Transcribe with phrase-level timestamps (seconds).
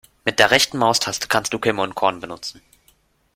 [0.25, 2.59] Mit der rechten Maustaste kannst du Kimme und Korn benutzen.